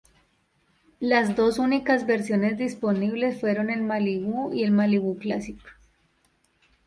[0.99, 5.59] Las dos únicas versiones disponibles fueron el Malibu y el Malibu Classic.